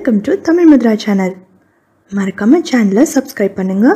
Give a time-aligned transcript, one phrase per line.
[0.00, 1.32] Welcome to Tamil Mudra channel
[2.16, 3.88] மறக்காம சேனலை subscribe பண்ணுங்க.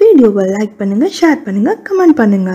[0.00, 2.50] வீடியோவை லைக் பண்ணுங்க ஷேர் பண்ணுங்க கமெண்ட் பண்ணுங்க.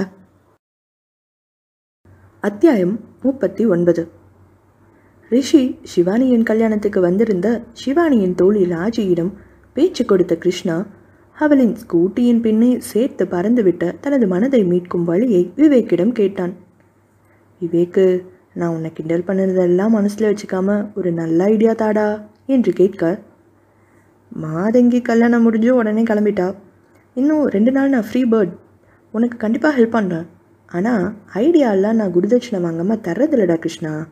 [2.48, 4.04] அத்தியாயம் முப்பத்தி ஒன்பது.
[5.32, 7.48] ரிஷி சிவானியின் கல்யாணத்துக்கு வந்திருந்த
[7.84, 9.32] சிவானியின் தோழி ராஜியிடம்
[9.78, 10.76] பேச்சு கொடுத்த கிருஷ்ணா
[11.38, 16.54] அவளின் ஸ்கூட்டியின் பின்னே சேர்த்து பறந்துவிட்ட தனது மனதை மீட்கும் வழியை விவேக்கிடம் கேட்டான்.
[17.62, 18.08] விவேக்கு
[18.60, 22.08] நான் உன்னை கிண்டல் பண்ணதெல்லாம் மனசில் வச்சுக்காம ஒரு நல்ல ஐடியா தாடா.
[22.46, 23.20] என்று கேட்க
[24.42, 26.56] மாதங்கி கல்யாணம் முடிஞ்சு உடனே கிளம்பிட்டா?
[27.14, 28.54] இன்னும் ரெண்டு நாள் நான் ஃப்ரீ பேர்ட்
[29.12, 30.28] உனக்கு கண்டிப்பாக ஹெல்ப் பண்ணுறேன்
[30.66, 34.08] ஆனால் ஐடியாலாம் நான் குருதட்சணை வாங்காமல் தர்றதில்லடா கிருஷ்ணா.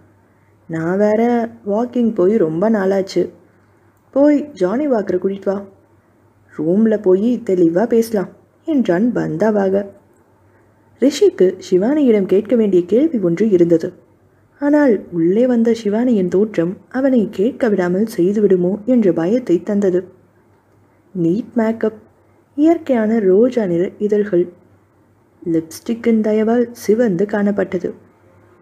[0.68, 3.30] நான் வேற வாக்கிங் போய் ரொம்ப நாளாச்சு.
[4.12, 5.64] போய் ஜானி வாக்கரை கூட்டிட்டு வா.
[6.56, 8.30] ரூமில் போய் தெளிவாக பேசலாம்
[8.66, 9.86] என்றான் பந்தாவாக.
[11.00, 14.01] ரிஷிக்கு சிவானியிடம் கேட்க வேண்டிய கேள்வி ஒன்று இருந்தது.
[14.62, 20.00] ஆனால் உள்ளே வந்த சிவானியின் தோற்றம் அவனை கேட்க விடாமல் செய்துவிடுமோ என்ற பயத்தை தந்தது.
[21.16, 22.00] நீட் மேக்கப்
[22.58, 24.46] இயற்கையான ரோஜா நிற இதழ்கள்
[25.42, 27.90] லிப்ஸ்டிக்கின் தயவால் சிவந்து காணப்பட்டது.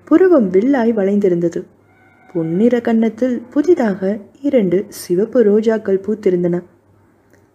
[0.05, 1.61] புருவம் வில்லாய் வளைந்திருந்தது.
[2.33, 6.55] பொன்னிற கன்னத்தில் புதிதாக இரண்டு சிவப்பு ரோஜாக்கள் பூத்திருந்தன.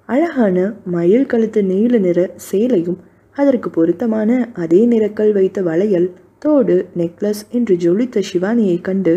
[0.09, 2.98] அழகான மயில் கழுத்து நீல நிற சேலையும்
[3.37, 6.09] அதற்கு பொருத்தமான அதே நிறக்கல் வைத்த வளையல்
[6.45, 9.12] தோடு நெக்லஸ் என்று ஜொலித்த சிவானியை கண்டு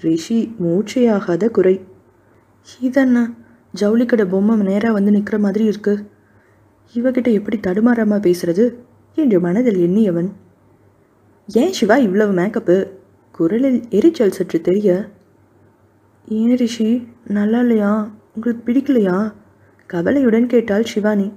[0.00, 1.80] ரிஷி மூச்சையாகாத குறை.
[2.80, 3.18] இதென்ன
[3.80, 5.94] ஜவுளிக்கடை பொம்மை நேராக வந்து நிற்கிற மாதிரி இருக்கு.
[6.94, 8.74] இவகிட்ட எப்படி தடுமாறாமல் பேசுறது?
[9.16, 10.28] என்று மனதில் எண்ணியவன்.
[11.48, 12.76] ஏன் சிவா இவ்வளவு மேக்கப்பு
[13.30, 14.88] குரலில் எரிச்சல் சற்று தெரிய
[16.28, 16.90] ஏன் ரிஷி
[17.28, 17.92] நல்லா இல்லையா?
[18.34, 19.32] உங்களுக்கு பிடிக்கலையா?
[19.90, 21.32] கவலையுடன் கேட்டாள் சிவானி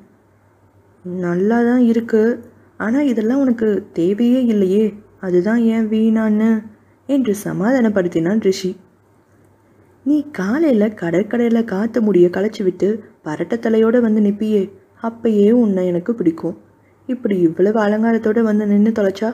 [1.05, 2.23] நல்லா தான் இருக்கு.
[2.77, 4.85] ஆனால் இதெல்லாம் உனக்கு தேவையே இல்லையே.
[5.25, 6.49] அதுதான் ஏன் வீணான்னு?
[7.09, 8.71] என்று சமாதானப்படுத்தினான் ரிஷி.
[10.05, 12.87] நீ காலையில் கடற்கரையில் காற்று முடிய களைச்சி விட்டு
[13.25, 14.63] பரட்ட தலையோடு வந்து நிற்பியே
[15.03, 16.55] அப்பயே உன்னை எனக்கு பிடிக்கும்.
[17.09, 19.29] இப்படி இவ்வளவு அலங்காரத்தோடு வந்து நின்று தொலைச்சா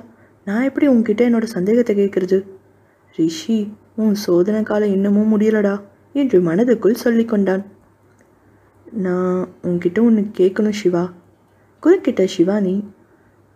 [0.47, 2.37] நான் எப்படி உன்கிட்ட என்னோட சந்தேகத்தை கேட்குறது?
[3.15, 3.57] ரிஷி
[3.95, 5.75] உன் சோதனை காலம் இன்னமும் முடியலடா
[6.15, 7.63] என்று மனதுக்குள் சொல்லிக்கொண்டான்
[9.05, 11.03] நான் உன்கிட்ட ஒன்று கேட்கணும் சிவா.
[11.83, 12.75] குறுக்கிட்ட சிவானி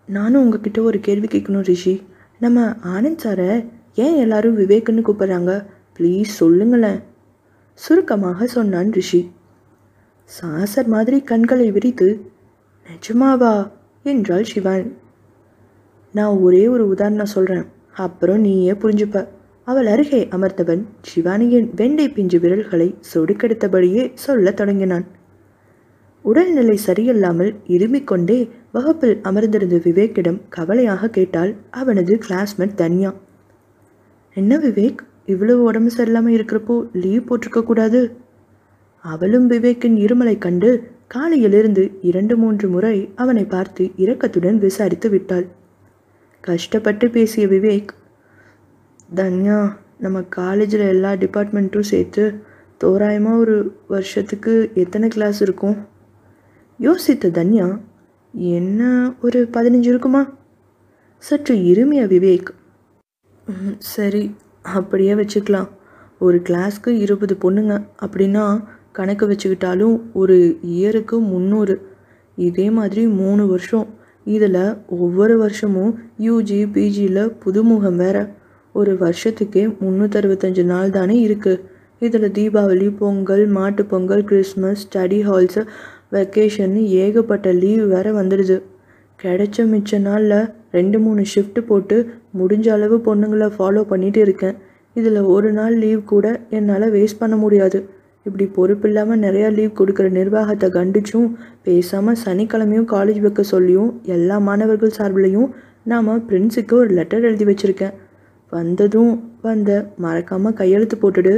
[0.09, 1.95] நானும் உங்ககிட்ட ஒரு கேள்வி கேட்கணும் ரிஷி.
[2.39, 5.65] நம்ம ஆனந்த் சாரை ஏன் எல்லாரும் விவேக்குன்னு கூப்பிட்றாங்க?
[5.97, 6.99] ப்ளீஸ் சொல்லுங்களேன்.
[7.73, 9.31] சுருக்கமாக சொன்னான் ரிஷி.
[10.25, 12.31] சாசர் மாதிரி கண்களை விரித்து
[12.85, 13.71] நிஜமாவா?
[14.03, 14.91] என்றாள் சிவான்.
[16.13, 17.65] நான் ஒரே ஒரு உதாரணம் சொல்கிறேன்
[17.95, 19.27] அப்புறம் நீயே புரிஞ்சுப்ப.
[19.65, 25.05] அவள் அருகே அமர்ந்தவன் சிவானியின் வெண்டை பிஞ்சு விரல்களை சொடுக்கெடுத்தபடியே சொல்லத் தொடங்கினான்.
[26.21, 33.11] உடல்நிலை சரியில்லாமல் இருமிக்கொண்டே வகுப்பில் அமர்ந்திருந்த விவேக்கிடம் கவலையாக கேட்டால் அவனது கிளாஸ்மேட் தனியா?
[34.37, 35.01] என்ன விவேக்?
[35.25, 38.01] இவ்வளவு உடம்பு சரியில்லாமல் இருக்கிறப்போ லீவ் போட்டிருக்க கூடாது?
[39.05, 40.69] அவளும் விவேக்கின் இருமலை கண்டு
[41.07, 45.45] காலையிலிருந்து இரண்டு மூன்று முறை அவனை பார்த்து இரக்கத்துடன் விசாரித்து விட்டாள்.
[46.43, 47.91] கஷ்டப்பட்டு பேசிய விவேக்
[49.15, 49.59] தன்யா
[49.97, 52.23] நம்ம காலேஜில் எல்லா டிபார்ட்மெண்ட்டும் சேர்த்து
[52.81, 55.77] தோராயமாக ஒரு வருஷத்துக்கு எத்தனை கிளாஸ் இருக்கும்?
[56.79, 57.67] யோசித்த தன்யா
[58.37, 60.37] என்ன ஒரு பதினஞ்சு இருக்குமா?
[61.17, 62.45] சற்று இருமிய விவேக்.
[63.47, 65.67] "ம், சரி அப்படியே வச்சுக்கலாம்.
[66.19, 71.81] ஒரு கிளாஸ்க்கு இருபது பொண்ணுங்க அப்படின்னா கணக்கு வச்சுக்கிட்டாலும் ஒரு இயருக்கு முந்நூறு.
[72.35, 73.87] இதே மாதிரி மூணு வருஷம்.
[74.25, 78.33] இதில் ஒவ்வொரு வருஷமும் யூஜி பிஜியில் புதுமுகம் வேற.
[78.73, 81.61] ஒரு வருஷத்துக்கே முந்நூற்றறுபத்தஞ்சு நாள் தானே இருக்குது
[81.99, 85.67] இதில் Deepavali Pongal Mattu Pongal Christmas study holidays
[86.15, 88.57] வெக்கேஷன்னு ஏகப்பட்ட லீவ் வேற வந்துடுது.
[89.19, 90.39] கிடைச்ச மிச்ச நாளில்
[90.77, 91.97] ரெண்டு மூணு ஷிஃப்ட் போட்டு
[92.39, 94.55] முடிஞ்ச அளவு பொண்ணுங்களை ஃபாலோ பண்ணிட்டு இருக்கேன்.
[94.95, 96.25] இதில் ஒரு நாள் லீவ் கூட
[96.57, 97.79] என்னால் வேஸ்ட் பண்ண முடியாது.
[98.25, 101.27] இப்படி பொறுப்பில்லாமல் நிறையா லீவ் கொடுக்குற நிர்வாகத்தை கண்டிச்சும்
[101.65, 105.49] பேசாமல் சனிக்கிழமையும் காலேஜ் வைக்க சொல்லியும் எல்லா மாணவர்கள் சார்பிலையும்
[105.91, 107.95] நாம் பிரின்ஸுக்கு ஒரு லெட்டர் எழுதி வச்சுருக்கேன்.
[108.51, 109.13] வந்ததும்
[109.47, 109.71] வந்த
[110.03, 111.35] மறக்காமல் கையெழுத்து போட்டுடு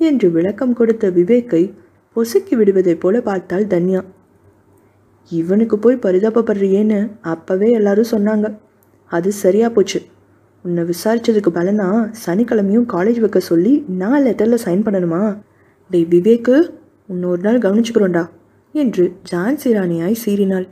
[0.00, 1.62] என்று விளக்கம் கொடுத்த விவேக்கை
[2.16, 4.00] பொசுக்கி விடுவதைப் போல பார்த்தாள் தன்யா.
[5.30, 8.56] இவனுக்கு போய் பரிதாபப்படுறியேன்னு அப்பவே எல்லாரும் சொன்னாங்க.
[9.10, 10.02] அது சரியா போச்சு.
[10.64, 11.88] உன்னை விசாரிச்சதுக்கு பலனா
[12.26, 15.38] சனிக்கிழமையும் காலேஜ் வைக்க சொல்லி நான் லெட்டரில் சைன் பண்ணணுமா?
[15.90, 16.70] டேய் விவேக்கு
[17.06, 18.24] உன்னை ஒரு நாள் கவனிச்சுக்கிறோண்டா
[18.72, 20.66] என்று ஜான்சி ராணியாய் சீறினாள்.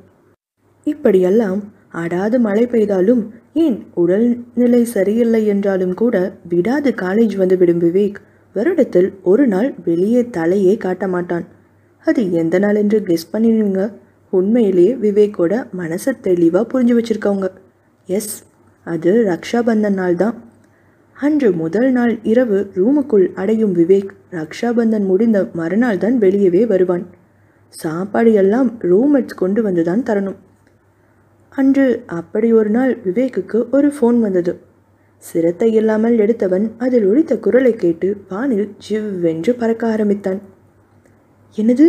[0.87, 1.61] இப்படியெல்லாம்
[1.93, 3.23] அடாது மழை பெய்தாலும்
[3.55, 8.19] ஏன் உடல்நிலை சரியில்லை என்றாலும் கூட விடாது காலேஜ் வந்துவிடும் விவேக்
[8.55, 11.45] வருடத்தில் ஒரு நாள் வெளியே தலையே காட்ட மாட்டான்.
[12.07, 13.83] அது எந்த நாள் என்று கெஸ் பண்ணிடுவீங்க?
[14.33, 17.49] உண்மையிலேயே விவேக்கோட மனசை தெளிவாக புரிஞ்சு வச்சுருக்கவங்க.
[18.09, 18.35] எஸ்
[18.87, 20.37] அது ரக்ஷாபந்தன் நாள் தான்.
[21.17, 27.05] அன்று முதல் நாள் இரவு ரூமுக்குள் அடையும் விவேக் ரக்ஷாபந்தன் முடிந்த மறுநாள் தான் வெளியவே வருவான்.
[27.75, 30.39] சாப்பாடு எல்லாம் ரூம்மேட்ஸ் கொண்டு வந்து தான் தரணும்.
[31.53, 34.53] அன்று அப்படி ஒரு நாள் விவேக்குக்கு ஒரு ஃபோன் வந்தது.
[35.23, 40.41] சிரத்தை இல்லாமல் எடுத்தவன் அதில் ஒழித்த குரலை கேட்டு வானில் ஜிவ்வென்று பறக்க ஆரம்பித்தான்.
[41.57, 41.87] என்னது?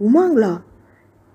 [0.00, 0.60] உமாங்களா?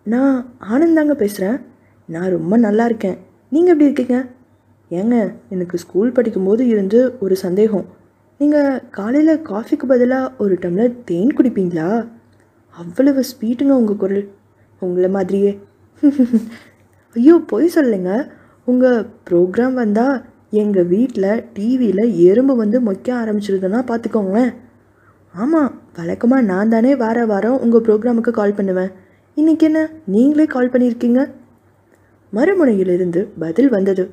[0.04, 1.66] நான் ஆனந்தாங்க பேசுகிறேன்
[2.06, 3.18] நான் ரொம்ப நல்லா இருக்கேன்.
[3.50, 4.30] நீங்கள் எப்படி இருக்கீங்க?
[4.92, 7.86] ஏங்க எனக்கு ஸ்கூல் படிக்கும்போது இருந்து ஒரு சந்தேகம்.
[8.38, 12.08] நீங்கள் காலையில் காஃபிக்கு பதிலாக ஒரு டம்ளர் தேன் குடிப்பீங்களா?
[12.70, 14.28] அவ்வளவு ஸ்வீட்டுங்க உங்கள் குரல்.
[14.80, 15.60] உங்களை மாதிரியே.
[17.16, 18.12] ஐயோ பொய் சொல்லுங்க
[18.66, 20.32] உங்கள் ப்ரோக்ராம் வந்தால்
[20.62, 24.52] எங்கள் வீட்டில் டிவியில் எறும்பு வந்து மொய்க்க ஆரம்பிச்சிருதுன்னா பார்த்துக்கோங்களேன்
[25.34, 28.92] ஆமாம் வழக்கமாக நான் தானே வார வாரம் உங்கள் ப்ரோக்ராமுக்கு கால் பண்ணுவேன்.
[29.38, 29.80] இன்றைக்கி என்ன?
[30.06, 31.22] நீங்களே கால் பண்ணியிருக்கீங்க
[32.34, 34.04] மறுமுனையிலிருந்து பதில் வந்தது.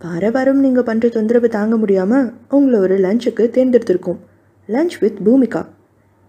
[0.00, 4.18] வார வாரம் நீங்கள் பண்ணுற தொந்தரவு தாங்க முடியாமல் உங்களை ஒரு லஞ்சுக்கு தேர்ந்தெடுத்திருக்கோம்.
[4.68, 5.62] Lunch with Bhumika.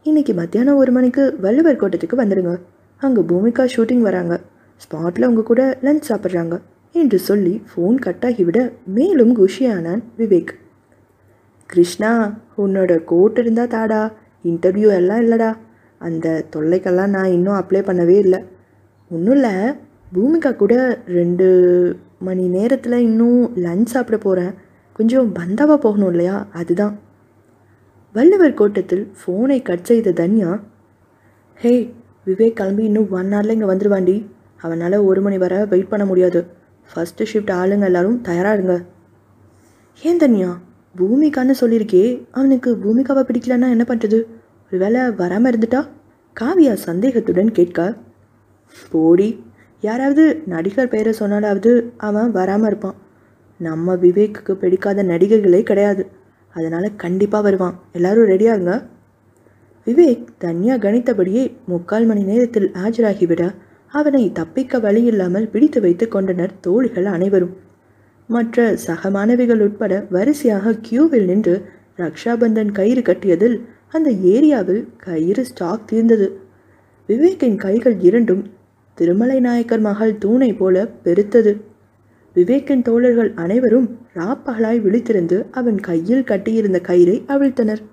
[0.05, 2.55] இன்றைக்கி மத்தியானம் ஒரு மணிக்கு வள்ளுவர் கோட்டத்துக்கு வந்துடுங்க
[3.01, 4.35] அங்கே பூமிகா ஷூட்டிங் வராங்க.
[4.81, 6.57] ஸ்பாட்டில் உங்கள் கூட லஞ்ச் சாப்பிட்றாங்க.
[6.97, 10.53] என்று சொல்லி ஃபோன் கட்டாகிவிட மேலும் குஷியானான் விவேக்.
[11.65, 14.11] கிருஷ்ணா உன்னோட கோட் இருந்தால் தாடா
[14.43, 15.57] இன்டர்வியூ எல்லாம் இல்லைடா.
[15.97, 18.39] அந்த தொல்லைக்கெல்லாம் நான் இன்னும் அப்ளை பண்ணவே இல்லை.
[19.09, 19.51] ஒன்றும் இல்லை
[20.13, 21.47] பூமிகா கூட ரெண்டு
[22.19, 24.53] மணி நேரத்தில் இன்னும் லஞ்ச் சாப்பிட போகிறேன்
[24.93, 26.47] கொஞ்சம் பந்தாவாக போகணும் இல்லையா?
[26.53, 26.99] அதுதான்.
[28.13, 30.59] வள்ளுவர் கோட்டத்தில் ஃபோனை கட் செய்த தன்யா
[31.53, 31.93] ஹே
[32.25, 34.25] விவேக் கிளம்பி இன்னும் ஒன் ஹவரில் இங்கே வந்துடுவாண்டி
[34.57, 36.45] அவனால் ஒரு மணி வரை வெயிட் பண்ண முடியாது.
[36.91, 38.75] ஃபஸ்ட்டு ஷிஃப்ட் ஆளுங்க எல்லாரும் தயாராகுங்க
[40.03, 40.49] ஏன் தன்யா?
[40.95, 44.19] பூமிக்கான்னு சொல்லியிருக்கே அவனுக்கு பூமிக்காவை பிடிக்கலன்னா என்ன பண்ணுறது
[44.71, 45.81] ஒருவேளை வராமல் இருந்துட்டா?
[46.35, 47.97] காவியா சந்தேகத்துடன் கேட்க.
[48.89, 49.27] போடி
[49.83, 52.97] யாராவது நடிகர் பெயரை சொன்னாலாவது அவன் வராமல் இருப்பான்.
[53.59, 56.03] நம்ம விவேக்குக்கு பிடிக்காத நடிகர்களே கிடையாது.
[56.55, 57.75] அதனால் கண்டிப்பாக வருவான்.
[57.91, 58.75] எல்லாரும் ரெடியாகுங்க
[59.87, 63.43] விவேக் தனியாக கணித்தபடியே முக்கால் மணி நேரத்தில் ஆஜராகிவிட
[63.87, 67.55] அவனை தப்பிக்க வழியில்லாமல் பிடித்து வைத்து கொண்டனர் தோழிகள் அனைவரும்.
[68.27, 71.65] மற்ற சக மாணவிகள் உட்பட வரிசையாக கியூவில் நின்று
[71.97, 76.39] ரக்ஷாபந்தன் கயிறு கட்டியதில் அந்த ஏரியாவில் கயிறு ஸ்டாக் தீர்ந்தது.
[77.09, 78.43] விவேக்கின் கைகள் இரண்டும்
[78.93, 81.61] திருமலை நாயக்கர் மகள் தூணை போல பெருத்தது.
[82.35, 87.83] விவேக்கின் தோழர்கள் அனைவரும் ராப்பகலாய் விழித்திருந்து அவன் கையில் கட்டியிருந்த கயிறை அவிழ்த்தனர்.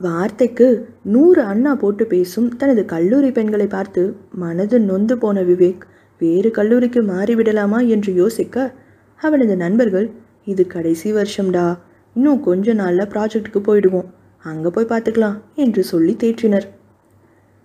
[0.00, 0.66] வார்த்தைக்கு
[1.02, 5.82] நூறு அண்ணா போட்டு பேசும் தனது கல்லூரி பெண்களை பார்த்து மனது நொந்து போன விவேக்
[6.18, 7.86] வேறு கல்லூரிக்கு மாறிவிடலாமா?
[7.86, 8.74] என்று யோசிக்க
[9.16, 10.10] அவனது நண்பர்கள்
[10.44, 11.78] இது கடைசி வருஷம்டா.
[12.14, 14.08] இன்னும் கொஞ்ச நாளில் ப்ராஜெக்ட்டுக்கு போயிடுவோம்.
[14.44, 16.66] அங்கே போய் பார்த்துக்கலாம் என்று சொல்லி தேற்றினர்.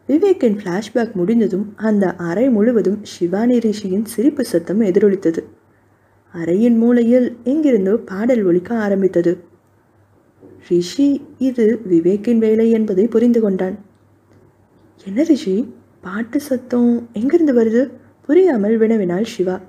[0.10, 5.44] விவேக்கின் ஃப்ளாஷ்பேக் முடிந்ததும் அந்த அறை முழுவதும் சிவானி ரிஷியின் சிரிப்பு சத்தம் எதிரொலித்தது.
[6.34, 9.34] அறையின் மூலையில் எங்கிருந்தோ பாடல் ஒலிக்க ஆரம்பித்தது.
[10.68, 13.80] ரிஷி இது விவேக்கின் வேலை என்பதை புரிந்து கொண்டான்.
[15.06, 15.74] என்ன ரிஷி?
[16.01, 17.92] பாட்டு சத்தம் எங்கிருந்து வருது?
[18.25, 19.62] புரியாமல் வினவினாள் சிவா.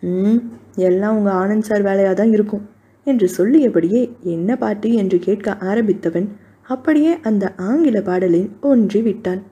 [0.00, 0.38] ம்
[0.74, 2.68] எல்லாம் உங்கள் ஆனந்த் சார் வேலையாக தான் இருக்கும்
[3.04, 6.28] என்று சொல்லியபடியே என்ன பாட்டு என்று கேட்க ஆரம்பித்தவன்
[6.62, 9.42] அப்படியே அந்த ஆங்கில பாடலில் ஒன்றி விட்டான்.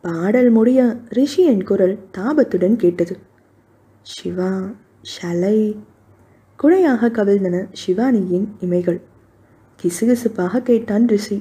[0.00, 3.16] பாடல் முடிய ரிஷியின் குரல் தாபத்துடன் கேட்டது.
[4.02, 4.70] சிவா
[5.12, 5.76] ஷலை.
[6.62, 9.00] குழையாக கவிழ்ந்தன சிவானியின் இமைகள்.
[9.82, 11.38] கிசுகிசுப்பாக கேட்டான் ரிஷி.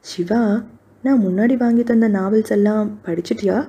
[0.00, 0.64] சிவா
[1.02, 3.68] நான் முன்னாடி வாங்கி தந்த நாவல்ஸ் எல்லாம் படிச்சிட்டியா?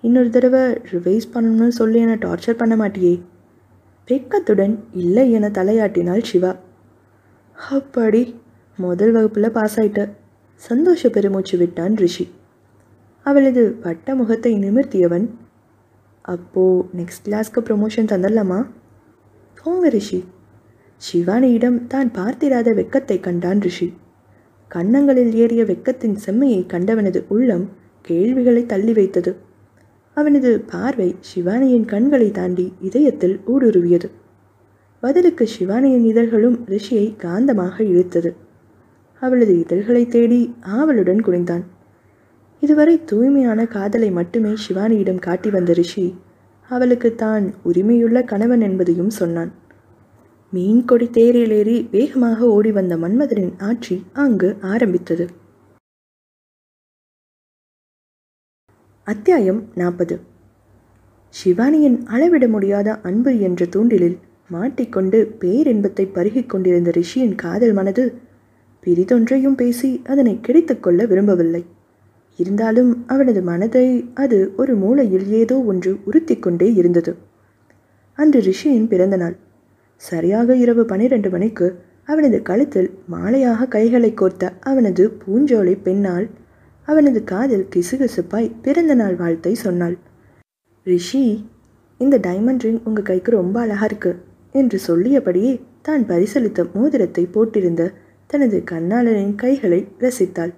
[0.00, 0.60] இன்னொரு தடவை
[0.92, 3.14] ரிவைஸ் பண்ணணும்னு சொல்லி என்னை டார்ச்சர் பண்ண மாட்டியே?
[4.08, 6.56] வெக்கத்துடன் இல்லை என தலையாட்டினாள் சிவா.
[7.70, 8.22] அப்படி
[8.78, 10.10] முதல் வகுப்பில் பாஸ் ஆயிட்ட.
[10.54, 12.28] சந்தோஷ பெருமூச்சு விட்டான் ரிஷி.
[13.26, 15.26] அவளது வட்ட முகத்தை நிமிர்த்தியவன்
[16.22, 16.62] அப்போ
[16.96, 18.66] நெக்ஸ்ட் கிளாஸ்க்கு ப்ரொமோஷன் தந்துடலாமா
[19.64, 20.24] போங்க ரிஷி
[21.00, 23.88] சிவானியிடம் தான் பார்த்திராத வெக்கத்தை கண்டான் ரிஷி.
[24.68, 27.66] கன்னங்களில் ஏறிய வெக்கத்தின் செம்மையை கண்டவனது உள்ளம்
[28.00, 29.32] கேள்விகளை தள்ளி வைத்தது.
[30.14, 34.08] அவனது பார்வை சிவானியின் கண்களை தாண்டி இதயத்தில் ஊடுருவியது.
[35.02, 38.30] பதிலுக்கு சிவானியின் இதழ்களும் ரிஷியை காந்தமாக இழுத்தது.
[39.22, 41.64] அவளது இதழ்களை தேடி ஆவலுடன் குனிந்தான்.
[42.62, 46.06] இதுவரை தூய்மையான காதலை மட்டுமே சிவானியிடம் காட்டி வந்த ரிஷி
[46.70, 49.52] அவளுக்கு தான் உரிமையுள்ள கணவன் என்பதையும் சொன்னான்.
[50.56, 55.24] மீன் கொடி தேரில் ஏறி வேகமாக ஓடி வந்த மன்மதனின் ஆட்சி அங்கு ஆரம்பித்தது.
[59.06, 60.16] அத்தியாயம் நாற்பது.
[61.34, 64.16] சிவானியின் அளவிட முடியாத அன்பு என்ற தூண்டிலில்
[64.48, 68.04] மாட்டிக்கொண்டு பேரின்பத்தை பருகிக் கொண்டிருந்த ரிஷியின் காதல் மனது
[68.86, 71.64] பிரிதொன்றையும் பேசி அதனை கிடைத்துக்கொள்ள விரும்பவில்லை.
[72.36, 77.14] இருந்தாலும் அவனது மனதை அது ஒரு மூளையில் ஏதோ ஒன்று உறுத்தி கொண்டே இருந்தது.
[78.18, 79.36] அன்று ரிஷியின் பிறந்த நாள்.
[80.02, 81.66] சரியாக இரவு பனிரெண்டு மணிக்கு
[82.04, 86.26] அவனது கழுத்தில் மாலையாக கைகளை கோர்த்த அவனது பூஞ்சோலை பெண்ணால்
[86.88, 89.96] அவனது காதில் கிசுகிசுப்பாய் பிறந்த நாள் வாழ்த்தை சொன்னாள்.
[90.86, 91.22] ரிஷி
[92.00, 94.12] இந்த டைமண்ட் ரிங் உங்கள் கைக்கு ரொம்ப அழகா இருக்கு
[94.54, 97.82] என்று சொல்லியபடியே தான் பரிசளித்த மோதிரத்தை போட்டிருந்த
[98.30, 100.52] தனது கண்ணாளனின் கைகளை ரசித்தாள்.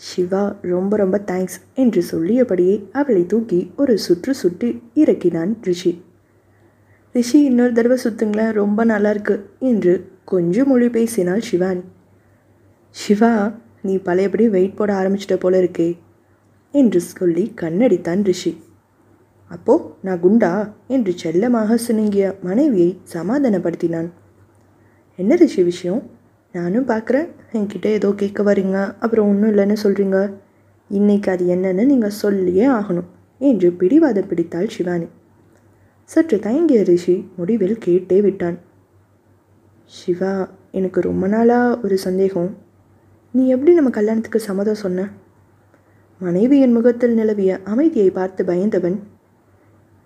[0.00, 5.92] சிவா ரொம்ப ரொம்ப தேங்க்ஸ் என்று சொல்லியபடியே அவளை தூக்கி ஒரு சுற்று சுற்றி இறக்கினான் ரிஷி.
[7.14, 11.80] ரிஷி இன்னொரு தடவை சுற்றுங்களேன் ரொம்ப நல்லாயிருக்கு என்று கொஞ்சம் மொழி பேசினாள் சிவானி.
[12.90, 15.98] சிவா நீ பழையபடி வெயிட் போட ஆரம்பிச்சிட்ட போல இருக்கே
[16.70, 18.62] என்று சொல்லி கண்ணடித்தான் ரிஷி.
[19.48, 20.72] அப்போ நான் குண்டா?
[20.86, 24.08] என்று செல்லமாக சுணுங்கிய மனைவியை சமாதானப்படுத்தினான்.
[25.16, 26.02] என்ன ரிஷி விஷயம்?
[26.52, 28.94] நானும் பார்க்குறேன் என்கிட்ட ஏதோ கேட்க வரீங்க.
[28.98, 30.32] அப்புறம் ஒன்றும் இல்லைன்னு சொல்கிறீங்க
[30.90, 35.08] இன்னைக்கு அது என்னன்னு நீங்கள் சொல்லியே ஆகணும் என்று பிடிவாதம் பிடித்தாள் சிவானி.
[36.08, 38.54] சற்று தயங்கிய ரிஷி முடிவில் கேட்டே விட்டான்.
[39.90, 40.30] சிவா
[40.78, 42.48] எனக்கு ரொம்ப நாளாக ஒரு சந்தேகம்.
[43.34, 45.00] நீ எப்படி நம்ம கல்யாணத்துக்கு சம்மதம் சொன்ன?
[46.20, 48.96] மனைவியின் முகத்தில் நிலவிய அமைதியை பார்த்து பயந்தவன்.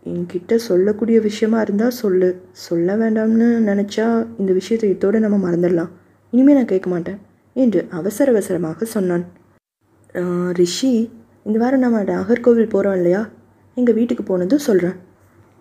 [0.06, 2.30] என்கிட்ட சொல்லக்கூடிய விஷயமா இருந்தால் சொல்லு.
[2.66, 4.06] சொல்ல வேண்டாம்னு நினச்சா
[4.40, 5.92] இந்த விஷயத்தை இதோடு நம்ம மறந்துடலாம்.
[6.32, 7.20] இனிமேல் நான் கேட்க மாட்டேன்
[7.56, 9.24] என்று அவசர அவசரமாக சொன்னான்.
[10.60, 10.92] ரிஷி
[11.46, 13.22] இந்த வாரம் நம்ம நாகர்கோவில் போகிறோம் இல்லையா?
[13.76, 14.98] எங்கள் வீட்டுக்கு போனதும் சொல்கிறேன்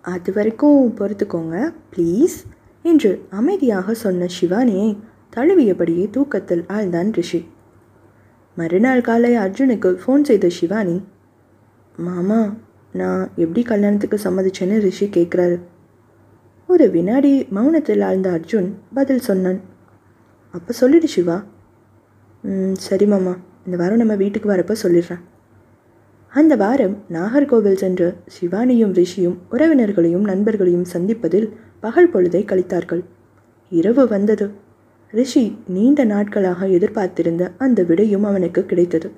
[0.02, 2.36] அது வரைக்கும் பொறுத்துக்கோங்க ப்ளீஸ்
[2.82, 4.96] என்று அமைதியாக சொன்ன சிவானியை
[5.36, 7.46] தழுவியபடியே தூக்கத்தில் ஆழ்ந்தான் ரிஷி.
[8.56, 11.02] மறுநாள் காலை அர்ஜுனுக்கு ஃபோன் செய்த சிவானி
[11.96, 12.54] மாமா
[12.92, 15.60] நான் எப்படி கல்யாணத்துக்கு சம்மதிச்சேன்னு ரிஷி கேட்குறாரு.
[16.66, 19.60] ஒரு வினாடி மௌனத்தில் ஆழ்ந்த அர்ஜுன் பதில் சொன்னான்
[20.52, 21.44] அப்போ சொல்லிடு சிவா.
[22.42, 23.36] "ம், சரி மாமா.
[23.64, 25.20] இந்த வாரம் நம்ம வீட்டுக்கு வரப்போ சொல்லிடுறேன்.
[26.34, 31.48] அந்த வாரம் நாகர்கோவில் சென்ற சிவானியும் ரிஷியும் உறவினர்களையும் நண்பர்களையும் சந்திப்பதில்
[31.80, 33.02] பகல் பொழுதை கழித்தார்கள்.
[33.72, 34.50] இரவு வந்தது.
[35.10, 39.10] ரிஷி நீண்ட நாட்களாக எதிர்பார்த்திருந்த அந்த விடையும் அவனுக்கு கிடைத்தது.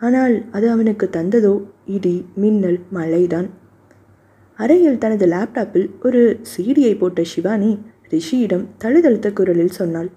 [0.00, 1.62] ஆனால் அது அவனுக்கு தந்ததோ?
[1.86, 3.48] இடி மின்னல் மழைதான்.
[4.58, 7.78] அறையில் தனது லேப்டாப்பில் ஒரு சீடியை போட்ட சிவானி
[8.10, 10.10] ரிஷியிடம் தழுதழுத்த குரலில் சொன்னாள்.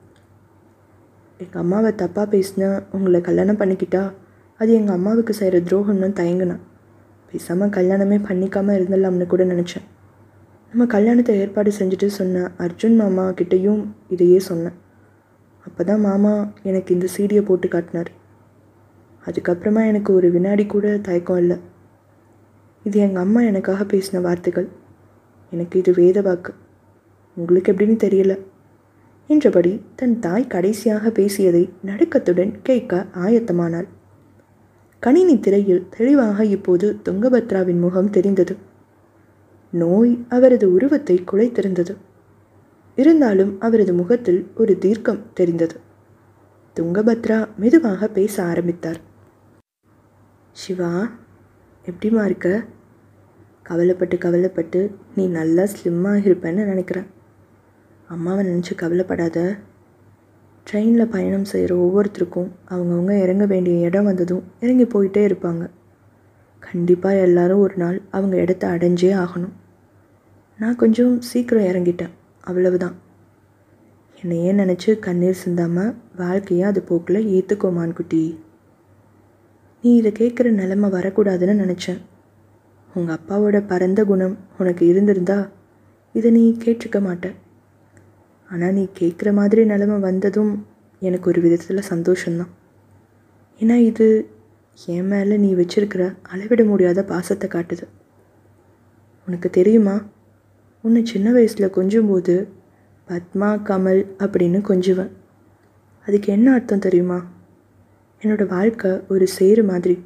[1.37, 4.11] எங்கள் அம்மாவை தப்பாக பேசினா உங்களை கல்யாணம் பண்ணிக்கிட்டா?
[4.59, 6.63] அது எங்கள் அம்மாவுக்கு செய்கிற துரோகம்னு தயங்கினேன்
[7.31, 9.85] பேசாமல் கல்யாணமே பண்ணிக்காமல் இருந்துடலாம்னு கூட நினச்சேன்.
[10.71, 14.77] நம்ம கல்யாணத்தை ஏற்பாடு செஞ்சுட்டு சொன்ன அர்ஜுன் மாமா கிட்டேயும் இதையே சொன்னேன்.
[15.65, 16.33] அப்போ தான் மாமா
[16.69, 18.09] எனக்கு இந்த சீடியை போட்டு காட்டினார்.
[19.27, 21.57] அதுக்கப்புறமா எனக்கு ஒரு வினாடி கூட தயக்கம் இல்லை.
[22.85, 24.67] இது எங்கள் அம்மா எனக்காக பேசின வார்த்தைகள்.
[25.51, 26.51] எனக்கு இது வேத வாக்கு.
[27.37, 28.35] உங்களுக்கு எப்படின்னு தெரியல.
[29.29, 33.87] என்றபடி தன் தாய் கடைசியாக பேசியதை நடுக்கத்துடன் கேட்க ஆயத்தமானாள்.
[34.99, 38.57] கணினி திரையில் தெளிவாக இப்போது துங்கபத்ராவின் முகம் தெரிந்தது.
[39.71, 41.93] நோய் அவரது உருவத்தை குலைத்திருந்தது
[42.95, 45.75] இருந்தாலும் அவரது முகத்தில் ஒரு தீர்க்கம் தெரிந்தது.
[46.75, 48.99] துங்கபத்ரா மெதுவாக பேச ஆரம்பித்தார்.
[50.51, 51.09] சிவா
[51.85, 52.65] எப்படிம்மா இருக்க?
[53.63, 57.07] கவலைப்பட்டு கவலைப்பட்டு நீ நல்லா ஸ்லிம்மாக இருப்பேன்னு நினைக்கிறேன்.
[58.07, 59.57] அம்மாவை நினச்சி கவலைப்படாத.
[60.71, 65.69] ட்ரெயினில் பயணம் செய்கிற ஒவ்வொருத்தருக்கும் அவங்கவுங்க இறங்க வேண்டிய இடம் வந்ததும் இறங்கி போயிட்டே இருப்பாங்க.
[66.59, 69.55] கண்டிப்பாக எல்லாரும் ஒரு நாள் அவங்க இடத்த அடைஞ்சே ஆகணும்.
[70.59, 72.09] நான் கொஞ்சம் சீக்கிரம் இறங்கிட்டேன்.
[72.41, 72.95] அவ்வளவுதான்.
[74.21, 78.39] என்னையே நினச்சி கண்ணீர் சிந்தாமல் வாழ்க்கையை அது போக்கில் ஏற்றுக்கோமான் குட்டி.
[79.81, 82.01] நீ இதை கேட்குற நிலமை வரக்கூடாதுன்னு நினச்சேன்.
[82.95, 85.49] உங்கள் அப்பாவோட பரந்த குணம் உனக்கு இருந்திருந்தா
[86.13, 87.35] இதை நீ கேட்டிருக்க மாட்டேன்
[88.51, 90.65] ஆனால் நீ கேட்குற மாதிரி நிலமை வந்ததும்
[90.99, 92.47] எனக்கு ஒரு விதத்தில் சந்தோஷந்தான்
[93.59, 94.29] ஏன்னா இது
[94.85, 97.83] என் மேலே நீ வச்சிருக்கிற அளவிட முடியாத பாசத்தை காட்டுது.
[99.27, 100.05] உனக்கு தெரியுமா?
[100.81, 102.47] உன்னை சின்ன வயசில் கொஞ்சும்போது
[103.07, 105.09] பத்மா கமல் அப்படின்னு கொஞ்சுவேன்.
[106.05, 107.25] அதுக்கு என்ன அர்த்தம் தெரியுமா?
[108.21, 110.03] என்னோட வாழ்க்கை ஒரு சேரு மாதிரி.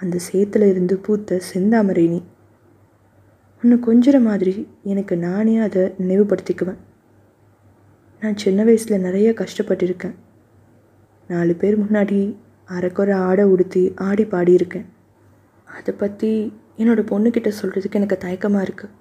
[0.00, 2.22] அந்த சேத்துல இருந்து பூத்த செந்தாமரை நீ.
[3.62, 6.78] உன்னை கொஞ்சுற மாதிரி எனக்கு நானே அதை நினைவுபடுத்திக்குவேன்.
[8.22, 10.14] நான் சின்ன வயசில் நிறைய கஷ்டப்பட்டிருக்கேன்.
[11.28, 12.18] நாலு பேர் முன்னாடி
[12.68, 14.86] அரைக்குறை ஆடை உடுத்தி ஆடி பாடியிருக்கேன்.
[15.68, 16.30] அதை பற்றி
[16.80, 18.94] என்னோட பொண்ணுக்கிட்ட சொல்கிறதுக்கு எனக்கு தயக்கமாக இருக்குது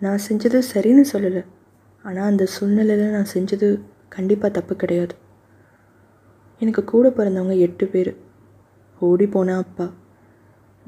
[0.00, 1.42] நான் செஞ்சது சரின்னு சொல்லலை.
[2.04, 3.68] ஆனால் அந்த சூழ்நிலையில் நான் செஞ்சது
[4.08, 5.14] கண்டிப்பாக தப்பு கிடையாது.
[6.60, 8.12] எனக்கு கூட பிறந்தவங்க எட்டு பேர்.
[9.00, 9.86] ஓடி போன அப்பா.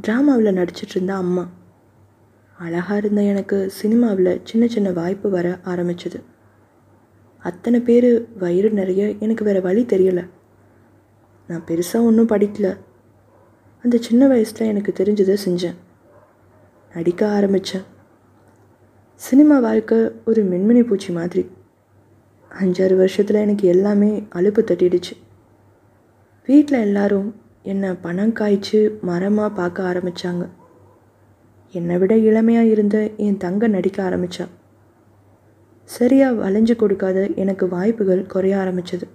[0.06, 1.44] ட்ராமாவில் நடிச்சிட்டு இருந்த அம்மா.
[2.58, 6.20] அழகாக இருந்த எனக்கு சினிமாவில் சின்ன சின்ன வாய்ப்பு வர ஆரம்பிச்சது.
[7.42, 10.24] அத்தனை பேர் வயிறு நிறைய எனக்கு வேறு வழி தெரியலை.
[11.46, 12.76] நான் பெருசாக ஒன்றும் படிக்கல.
[13.82, 15.76] அந்த சின்ன வயசில் எனக்கு தெரிஞ்சதை செஞ்சேன்.
[16.94, 17.82] நடிக்க ஆரம்பித்தேன்
[19.14, 21.48] சினிமா வாழ்க்கை ஒரு மின்மினி பூச்சி மாதிரி.
[22.50, 25.14] அஞ்சாறு வருஷத்தில் எனக்கு எல்லாமே அலுப்பு தட்டிடுச்சு.
[26.46, 30.48] வீட்டில் எல்லாரும் என்னை பணம் காய்ச்சி மரமாக பார்க்க ஆரம்பித்தாங்க
[31.72, 34.58] என்னை விட இளமையாக இருந்த என் தங்க நடிக்க ஆரம்பித்தான்
[35.94, 39.06] சரியாக வளைஞ்சு கொடுக்காத எனக்கு வாய்ப்புகள் குறைய ஆரம்பிச்சது.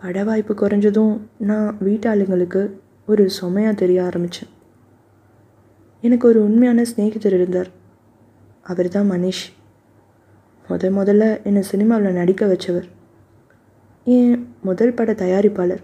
[0.00, 1.14] பட வாய்ப்பு குறைஞ்சதும்
[1.50, 2.62] நான் வீட்டாளுங்களுக்கு
[3.10, 4.50] ஒரு சுமையாக தெரிய ஆரம்பித்தேன்
[6.04, 7.70] எனக்கு ஒரு உண்மையான சிநேகிதர் இருந்தார்.
[8.70, 9.44] அவர் தான் மனிஷ்
[10.68, 12.86] முத முதல்ல என்னை சினிமாவில் நடிக்க வச்சவர்.
[14.06, 14.34] என்
[14.68, 15.82] முதல் பட தயாரிப்பாளர்.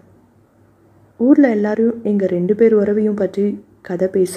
[1.21, 3.47] ஊரில் எல்லாரும் எங்கள் ரெண்டு பேர் உறவையும் பற்றி
[3.88, 4.37] கதை பேச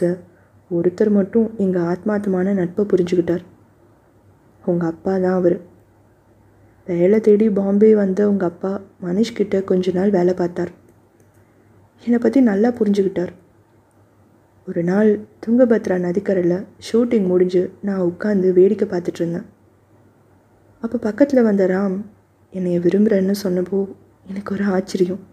[0.72, 3.44] ஒருத்தர் மட்டும் எங்கள் ஆத்மாத்தமான நட்பை புரிஞ்சுக்கிட்டார்.
[4.72, 5.58] உங்கள் அப்பா தான் அவர்.
[6.88, 8.72] வேலை தேடி பாம்பே வந்த உங்கள் அப்பா
[9.04, 10.72] மனிஷ்கிட்ட கொஞ்ச நாள் வேலை பார்த்தார்.
[12.04, 13.34] என்னை பற்றி நல்லா புரிஞ்சுக்கிட்டார்.
[14.68, 15.10] ஒரு நாள்
[15.46, 16.58] துங்கபத்ரா நதிக்கரையில்
[16.88, 19.48] ஷூட்டிங் முடிஞ்சு நான் உட்காந்து வேடிக்கை பார்த்துட்டு இருந்தேன்.
[20.84, 21.98] அப்போ பக்கத்தில் வந்த ராம்
[22.54, 23.80] என்னைய விரும்புகிறேன்னு சொன்னப்போ
[24.28, 25.24] எனக்கு ஒரு ஆச்சரியம்.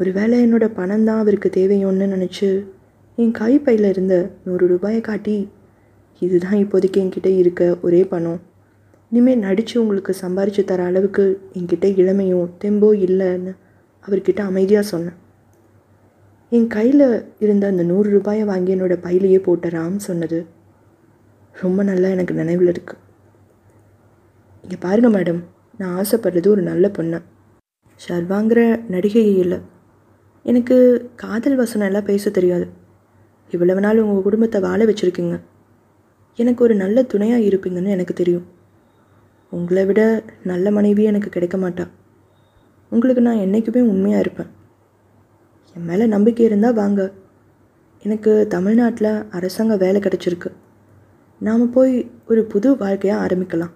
[0.00, 2.48] ஒரு வேளை என்னோட பணம் தான் அவருக்கு தேவையோன்னு நினச்சி
[3.18, 4.14] என் கைப்பையில் இருந்த
[4.44, 5.36] நூறு ரூபாயை காட்டி
[6.20, 8.40] இதுதான் இப்போதைக்கு என்கிட்ட இருக்க ஒரே பணம்.
[9.12, 11.24] இனிமேல் நடித்து உங்களுக்கு சம்பாரித்து தர அளவுக்கு
[11.58, 13.52] என்கிட்ட இளமையும் தெம்போ இல்லைன்னு
[14.04, 15.18] அவர்கிட்ட அமைதியாக சொன்னேன்.
[16.52, 17.06] என் கையில்
[17.44, 20.38] இருந்த அந்த நூறு ரூபாயை வாங்கி என்னோட பையிலேயே போட்ட ராம் சொன்னது
[21.54, 23.00] ரொம்ப நல்லா எனக்கு நினைவில் இருக்குது
[24.64, 25.40] இங்கே பாருங்க மேடம்
[25.78, 27.18] நான் ஆசைப்படுறது ஒரு நல்ல பொண்ணு.
[28.00, 28.60] ஷர்வாங்கிற
[28.94, 29.58] நடிகை இல்லை.
[30.46, 30.76] எனக்கு
[31.16, 32.66] காதல் வசனம் எல்லாம் பேச தெரியாது.
[33.50, 35.36] இவ்வளவு நாள் உங்கள் குடும்பத்தை வாழ வச்சுருக்கீங்க.
[36.36, 38.46] எனக்கு ஒரு நல்ல துணையாக இருப்பீங்கன்னு எனக்கு தெரியும்.
[39.50, 41.88] உங்களை விட நல்ல மனைவி எனக்கு கிடைக்க மாட்டா.
[42.90, 44.46] உங்களுக்கு நான் என்றைக்குமே உண்மையாக இருப்பேன்.
[45.76, 47.12] என் மேலே நம்பிக்கை இருந்தால் வாங்க.
[48.02, 50.52] எனக்கு தமிழ்நாட்டில் அரசாங்க வேலை கிடச்சிருக்கு.
[51.38, 53.70] நாம் போய் ஒரு புது வாழ்க்கையாக ஆரம்பிக்கலாம்.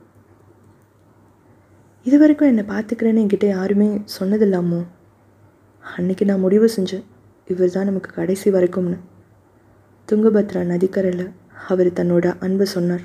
[2.05, 4.87] இது வரைக்கும் என்னை பார்த்துக்கிறேன்னு என்கிட்ட யாருமே சொன்னதில்லாமோ?
[5.97, 7.05] அன்னைக்கு நான் முடிவு செஞ்சேன்.
[7.49, 8.99] இவர் தான் நமக்கு கடைசி வரைக்கும்னு.
[10.09, 11.31] துங்கபத்ரா நதிக்கரையில்
[11.66, 13.01] அவர் தன்னோட அன்பை சொன்னார்.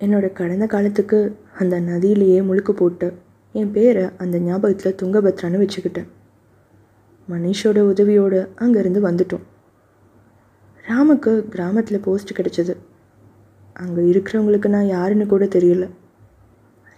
[0.00, 3.14] என்னோட கடந்த காலத்துக்கு அந்த நதியிலேயே முழுக்கு போட்டு
[3.52, 6.08] என் பேரை அந்த ஞாபகத்தில் துங்கபத்ரான்னு வச்சுக்கிட்டேன்.
[7.30, 9.42] மனிஷோட உதவியோடு அங்கேருந்து வந்துட்டோம்.
[10.88, 12.76] ராமுக்கு கிராமத்தில் போஸ்ட் கிடைச்சது.
[13.72, 15.90] அங்கே இருக்கிறவங்களுக்கு நான் யாருன்னு கூட தெரியல.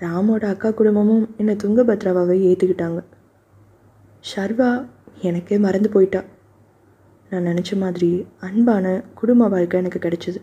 [0.01, 3.05] ராமோட அக்கா குடும்பமும் என்னை துங்கபத்ராவை ஏற்றுக்கிட்டாங்க
[4.35, 4.87] ஷர்வா
[5.21, 6.23] எனக்கே மறந்து போயிட்டா.
[7.31, 10.41] நான் நினச்ச மாதிரி அன்பான குடும்ப வாழ்க்கை எனக்கு கிடச்சிது.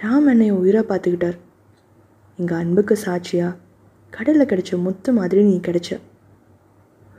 [0.00, 1.38] ராம் என்னை உயிராக பார்த்துக்கிட்டார்.
[2.38, 3.56] எங்கள் அன்புக்கு சாட்சியாக
[4.12, 5.90] கடலில் கிடைச்ச முத்து மாதிரி நீ கிடைச்ச.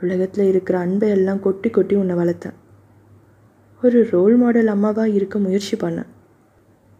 [0.00, 2.56] உலகத்தில் இருக்கிற அன்பை எல்லாம் கொட்டி கொட்டி உன்னை வளர்த்தேன்.
[3.82, 6.10] ஒரு ரோல் மாடல் அம்மாவாக இருக்க முயற்சி பண்ணேன்.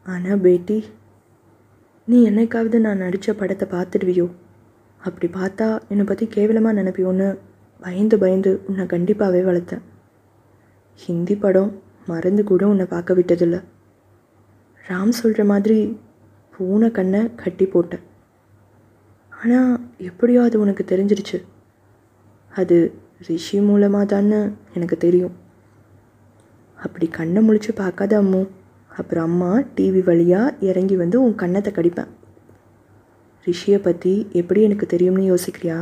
[0.06, 0.78] ஆனால் பேட்டி
[2.08, 4.28] நீ என்னைக்காவது நான் நடித்த படத்தை பார்த்துடுவியோ?
[5.00, 7.28] அப்படி பார்த்தா என்னை பற்றி கேவலமாக நினைப்பியோன்னு
[7.82, 9.84] பயந்து பயந்து உன்னை கண்டிப்பாகவே வளர்த்தேன்.
[11.00, 11.70] ஹிந்தி படம்
[12.06, 13.58] மறந்து கூட உன்னை பார்க்க விட்டதில்ல.
[14.88, 15.78] ராம் சொல்கிற மாதிரி
[16.54, 18.04] பூனை கண்ணை கட்டி போட்டேன்.
[19.32, 19.72] ஆனால்
[20.08, 21.38] எப்படியோ அது உனக்கு தெரிஞ்சிருச்சு.
[22.52, 22.76] அது
[23.28, 24.38] ரிஷி மூலமாக தான்னு
[24.74, 25.34] எனக்கு தெரியும்.
[26.78, 28.42] அப்படி கண்ணை முழிச்சு பார்க்காத அம்மு
[28.90, 32.10] அப்புறம் அம்மா டிவி வழியாக இறங்கி வந்து உன் கண்ணத்தை கடிப்பேன்.
[33.46, 35.78] ரிஷியை பற்றி எப்படி எனக்கு தெரியும்னு யோசிக்கிறியா?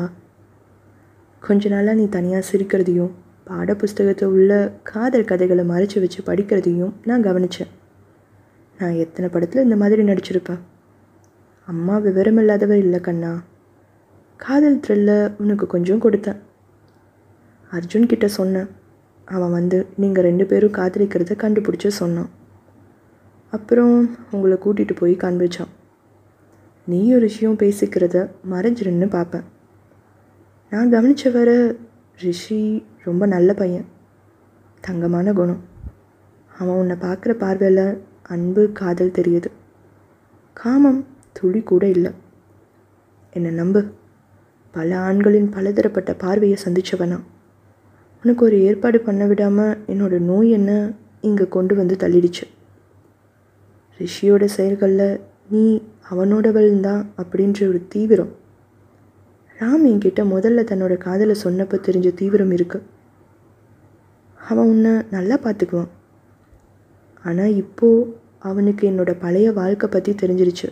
[1.43, 3.13] கொஞ்ச நாளாக நீ தனியாக சிரிக்கிறதையும்
[3.49, 7.73] பாட புஸ்தகத்தை உள்ள காதல் கதைகளை மறைச்சி வச்சு படிக்கிறதையும் நான் கவனித்தேன்
[8.79, 10.61] நான் எத்தனை படத்தில் இந்த மாதிரி நடிச்சிருப்பேன்
[11.69, 13.43] அம்மா விவரம் இல்லாதவர் இல்லை கண்ணா.
[14.37, 16.39] காதல் த்ரில்ல உனக்கு கொஞ்சம் கொடுத்தேன்.
[17.71, 18.69] அர்ஜுன் கிட்ட சொன்னேன்.
[19.25, 22.31] அவன் வந்து நீங்கள் ரெண்டு பேரும் காதலிக்கிறத கண்டுபிடிச்ச சொன்னான்.
[23.51, 23.95] அப்புறம்
[24.31, 25.73] உங்களை கூட்டிகிட்டு போய் காண்பிச்சான்.
[26.85, 28.19] நீ ஒரு விஷயம் பேசிக்கிறத
[28.51, 29.47] மறைஞ்சிருன்னு பார்ப்பேன்
[30.71, 31.51] நான் கவனித்த வர
[32.23, 32.63] ரிஷி
[33.05, 33.87] ரொம்ப நல்ல பையன்.
[34.81, 35.63] தங்கமான குணம்.
[36.59, 39.47] அவன் உன்னை பார்க்குற பார்வையில் அன்பு காதல் தெரியுது.
[40.53, 42.11] காமம் துளி கூட இல்லை.
[43.31, 43.85] என்னை நம்பு?
[44.71, 47.19] பல ஆண்களின் பலதரப்பட்ட பார்வையை சந்திச்சவனா?
[48.25, 52.45] உனக்கு ஒரு ஏற்பாடு பண்ண விடாமல் என்னோட நோய் என்ன இங்கே கொண்டு வந்து தள்ளிடுச்சு?
[54.01, 58.33] ரிஷியோட செயல்களில் நீ அவனோடவள் தான் அப்படின்ற ஒரு தீவிரம்.
[59.61, 62.83] ராம் என்கிட்ட முதல்ல தன்னோட காதலை சொன்னப்போ தெரிஞ்ச தீவிரம் இருக்கு.
[64.41, 65.91] அவன் உன்னை நல்லா பார்த்துக்குவான்
[67.25, 70.69] ஆனால் இப்போது அவனுக்கு என்னோட பழைய வாழ்க்கை பற்றி தெரிஞ்சிருச்சு.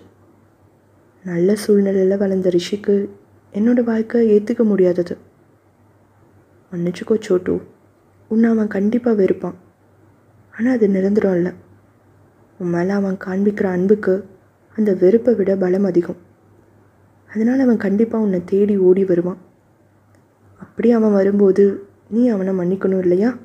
[1.25, 3.09] நல்ல சூழ்நிலையில் வளர்ந்த ரிஷிக்கு
[3.55, 5.17] என்னோடய வாழ்க்கை ஏற்றுக்க முடியாதது.
[6.73, 7.61] மன்னிச்சுக்கோ சோட்டு.
[8.29, 9.55] உன்னை அவன் கண்டிப்பாக வெறுப்பான்.
[10.55, 11.53] ஆனால் அது நிரந்தரம் இல்லை.
[12.59, 14.25] உன் மேலே அவன் காண்பிக்கிற அன்புக்கு
[14.77, 16.17] அந்த வெறுப்பை விட பலம் அதிகம்.
[17.31, 19.39] அதனால் அவன் கண்டிப்பாக உன்னை தேடி ஓடி வருவான்.
[20.57, 23.37] அப்படி அவன் வரும்போது நீ அவனை மன்னிக்கணும் இல்லையா?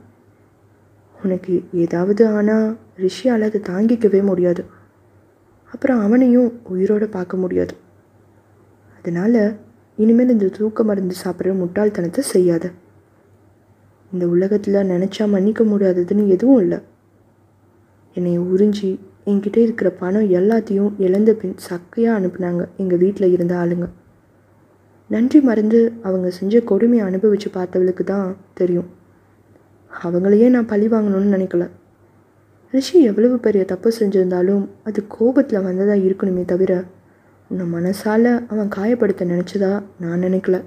[1.16, 4.64] உனக்கு ஏதாவது ஆனால் ரிஷியால் அதை தாங்கிக்கவே முடியாது.
[5.74, 7.74] அப்புறம் அவனையும் உயிரோடு பார்க்க முடியாது.
[8.98, 9.42] அதனால்
[9.98, 12.66] இனிமேல் இந்த தூக்க மருந்து சாப்பிட்ற முட்டாள்தனத்தை செய்யாத.
[14.12, 16.80] இந்த உலகத்தில் நினச்சா மன்னிக்க முடியாததுன்னு எதுவும் இல்லை.
[18.16, 18.90] என்னை உறிஞ்சி
[19.26, 23.88] என்கிட்ட இருக்கிற பணம் எல்லாத்தையும் இழந்த பின் சக்கையாக அனுப்புனாங்க எங்கள் வீட்டில் இருந்த ஆளுங்க.
[25.10, 28.90] நன்றி மறந்து அவங்க செஞ்ச கொடுமையை அனுபவித்து பார்த்தவளுக்கு தான் தெரியும்.
[29.92, 31.66] அவங்களையே நான் பழி வாங்கணும்னு நினைக்கல.
[32.74, 36.84] ரிஷி எவ்வளவு பெரிய தப்பு செஞ்சிருந்தாலும் அது கோபத்தில் வந்ததாக இருக்கணுமே தவிர
[37.50, 40.64] உன்னை மனசால் அவன் காயப்படுத்த நினச்சதா நான் நினைக்கல.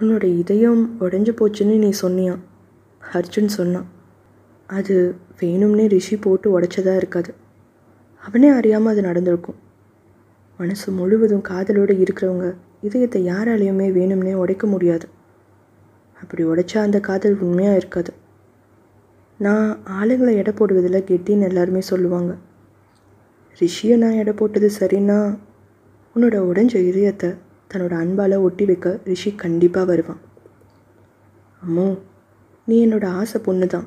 [0.00, 2.42] உன்னோட இதயம் உடஞ்சி போச்சுன்னு நீ சொன்னியான்
[3.12, 3.88] அர்ஜுன் சொன்னான்.
[4.66, 7.34] அது வேணும்னே ரிஷி போட்டு உடைச்சதா இருக்காது.
[8.22, 9.58] அவனே அறியாமல் அது நடந்திருக்கும்.
[10.56, 15.08] மனசு முழுவதும் காதலோடு இருக்கிறவங்க இதயத்தை யாராலையுமே வேணும்னே உடைக்க முடியாது.
[16.20, 18.12] அப்படி உடைச்சா அந்த காதல் உண்மையாக இருக்காது.
[19.44, 19.66] நான்
[19.98, 22.32] ஆளுங்களை எடை போடுவதில் கெட்டின்னு எல்லாருமே சொல்லுவாங்க.
[23.60, 25.18] ரிஷியை நான் எடை போட்டது சரின்னா
[26.16, 27.30] உன்னோட உடஞ்ச இதயத்தை
[27.70, 30.20] தன்னோட அன்பால் ஒட்டி வைக்க ரிஷி கண்டிப்பாக வருவான்.
[31.62, 31.88] அம்மோ
[32.68, 33.86] நீ என்னோட ஆசை பொண்ணு தான்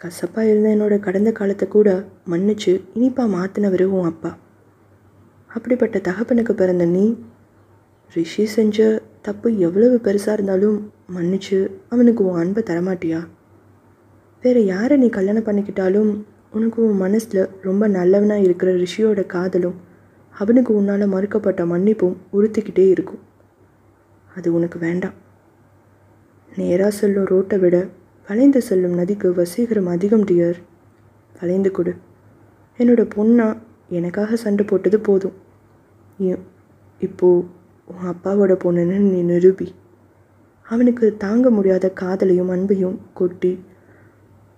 [0.00, 1.88] கசப்பாக இருந்த என்னோட கடந்த காலத்தை கூட
[2.32, 4.30] மன்னிச்சு இனிப்பாக மாற்றினவர் உன் அப்பா.
[5.50, 7.04] அப்படிப்பட்ட தகப்பனுக்கு பிறந்த நீ
[8.16, 8.78] ரிஷி செஞ்ச
[9.26, 10.78] தப்பு எவ்வளவு பெருசாக இருந்தாலும்
[11.16, 11.58] மன்னிச்சு
[11.92, 13.20] அவனுக்கு உன் அன்பை தரமாட்டியா?
[14.46, 16.10] வேறு யாரை நீ கல்யாணம் பண்ணிக்கிட்டாலும்
[16.52, 19.78] உனக்கு உன் மனசில் ரொம்ப நல்லவனாக இருக்கிற ரிஷியோட காதலும்
[20.40, 23.18] அவனுக்கு உன்னால் மறுக்கப்பட்ட மன்னிப்பும் உறுத்திக்கிட்டே இருக்கும்.
[24.34, 25.16] அது உனக்கு வேண்டாம்.
[26.56, 27.76] நேராக சொல்லும் ரோட்டை விட
[28.28, 30.58] வளைந்து செல்லும் நதிக்கு வசீகரம் அதிகம் டியர்.
[31.40, 31.94] வளைந்து கொடு.
[32.78, 33.48] என்னோட பொண்ணா
[33.88, 35.36] எனக்காக சண்டை போட்டது போதும்.
[37.00, 37.44] இப்போது
[37.86, 39.68] உன் அப்பாவோட பொண்ணுன்னு நீ நிரூபி.
[40.66, 43.52] அவனுக்கு தாங்க முடியாத காதலையும் அன்பையும் கொட்டி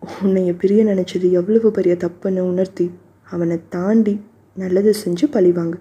[0.02, 2.86] உன்னைய பிரிய நினச்சது எவ்வளவு பெரிய தப்புன்னு உணர்த்தி
[3.24, 4.20] அவனை தாண்டி
[4.56, 5.78] நல்லது செஞ்சு பழிவாங்கு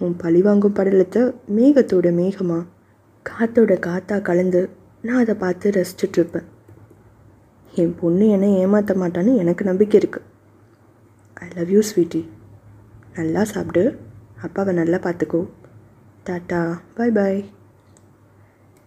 [0.00, 1.22] உன் பழிவாங்கும் படலத்தை
[1.56, 2.68] மேகத்தோட மேகமாக
[3.26, 4.70] காத்தோட காத்தா கலந்து
[5.02, 6.48] நான் அதை பார்த்து ரசிச்சிட்ருப்பேன்
[7.72, 10.28] என் பொண்ணு என்னை ஏமாற்ற மாட்டான்னு எனக்கு நம்பிக்கை இருக்குது
[11.36, 12.22] ஐ லவ் யூ ஸ்வீட்டி
[13.14, 13.98] நல்லா சாப்பிடு.
[14.42, 15.40] அப்பாவை நல்லா பார்த்துக்கோ.
[16.26, 16.60] டாட்டா
[16.94, 17.44] பாய் பாய்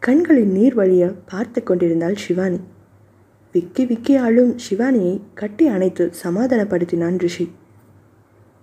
[0.02, 2.60] கண்களின் நீர் வழியை பார்த்து கொண்டிருந்தாள் சிவானி
[3.54, 7.52] விக்கி விக்கி ஆளும் சிவானியை கட்டி அணைத்து சமாதானப்படுத்தினான் ரிஷி.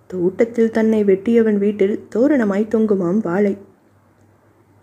[0.07, 3.57] தோட்டத்தில் தன்னை வெட்டியவன் வீட்டில் தோரணமாய் தொங்குமாம் வாழை.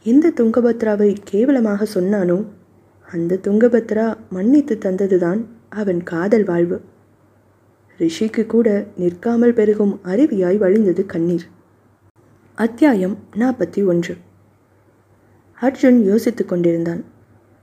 [0.02, 2.44] எந்த துங்கபத்ராவை கேவலமாக சொன்னானோ
[3.10, 6.80] அந்த துங்கபத்ரா மன்னித்து தந்ததுதான் அவன் காதல் வாழ்வு.
[7.98, 11.46] ரிஷிக்கு கூட நிற்காமல் பெருகும் அருவியாய் வழிந்தது கண்ணீர்.
[12.54, 14.16] அத்தியாயம் நாற்பத்தி ஒன்று.
[15.60, 17.04] அர்ஜுன் யோசித்துக் கொண்டிருந்தான்.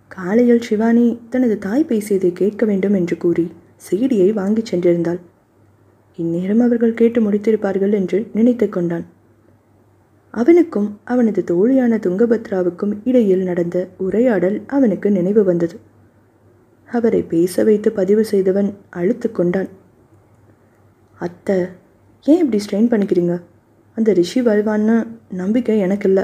[0.08, 3.52] காலையில் சிவானி தனது தாய் பேசியதை கேட்க வேண்டும் என்று கூறி
[3.90, 5.20] சீடியை வாங்கிச் சென்றிருந்தாள்.
[6.16, 9.06] இந்நேரம் அவர்கள் கேட்டு முடித்திருப்பார்கள் என்று நினைத்து கொண்டான்.
[10.32, 15.80] அவனுக்கும் அவனது தோழியான துங்கபத்ராவுக்கும் இடையில் நடந்த உரையாடல் அவனுக்கு நினைவு வந்தது.
[16.90, 19.70] அவரை பேச வைத்து பதிவு செய்தவன் அழுத்து கொண்டான்.
[21.20, 21.58] அத்தை
[22.26, 23.42] ஏன் இப்படி ஸ்ட்ரெயின் பண்ணிக்கிறீங்க?
[23.98, 26.24] அந்த ரிஷி வருவான்னு நம்பிக்கை எனக்கு இல்லை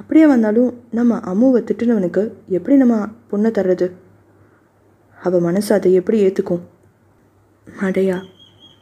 [0.00, 2.22] அப்படியே வந்தாலும் நம்ம அம்முவை திட்டினவனுக்கு
[2.56, 2.96] எப்படி நம்ம
[3.30, 3.86] பொண்ணை தர்றது?
[5.18, 6.62] அவள் மனசு அதை எப்படி ஏற்றுக்கும்
[7.66, 8.18] அடையா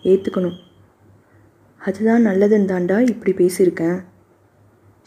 [0.02, 0.56] ஏற்றுக்கணும்
[1.80, 3.98] அதுதான் நல்லதுன்னு தாண்டா இப்படி பேசியிருக்கேன்.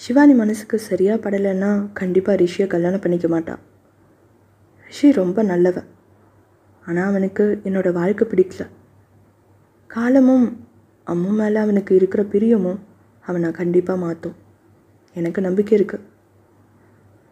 [0.01, 3.61] சிவானி மனசுக்கு சரியாக படலைன்னா கண்டிப்பாக ரிஷியை கல்யாணம் பண்ணிக்க மாட்டான்
[4.87, 5.89] ரிஷி ரொம்ப நல்லவன்
[6.85, 8.63] ஆனால் அவனுக்கு என்னோடய வாழ்க்கை பிடிக்கல.
[9.89, 10.47] காலமும்
[11.07, 12.79] அம்மு மேலே அவனுக்கு இருக்கிற பிரியமும்
[13.25, 14.37] அவனை கண்டிப்பாக மாற்றும்
[15.15, 15.97] எனக்கு நம்பிக்கை இருக்கு.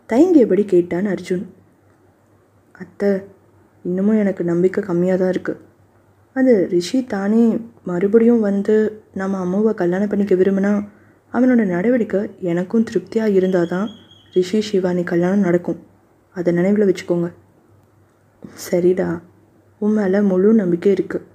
[0.10, 1.46] தயங்கியபடி கேட்டான் அர்ஜுன்.
[2.76, 3.10] அத்தை
[3.86, 5.60] இன்னமும் எனக்கு நம்பிக்கை கம்மியாக தான் இருக்குது
[6.36, 7.44] அது ரிஷி தானே
[7.84, 8.76] மறுபடியும் வந்து
[9.14, 10.72] நம்ம அம்மாவை கல்யாணம் பண்ணிக்க விரும்பினா
[11.34, 13.88] அவனோட நடவடிக்கை எனக்கும் திருப்தியாக இருந்தால் தான்
[14.36, 15.80] ரிஷி சிவானி கல்யாணம் நடக்கும்.
[16.36, 17.30] அதை நினைவில் வச்சுக்கோங்க.
[18.66, 19.10] சரிடா
[19.82, 21.28] உன் மேலே முழு நம்பிக்கை இருக்குது